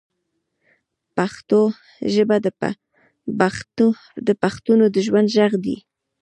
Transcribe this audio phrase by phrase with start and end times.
[1.17, 1.61] پښتو
[2.13, 2.37] ژبه
[4.27, 5.77] د بښتنو د ژوند ږغ دی